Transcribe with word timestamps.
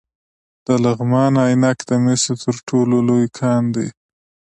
د 0.65 0.67
لغمان 0.85 1.33
عينک 1.45 1.77
د 1.89 1.91
مسو 2.03 2.33
تر 2.43 2.55
ټولو 2.67 2.95
لوی 3.07 3.25
کان 3.39 3.63
دی 3.75 3.87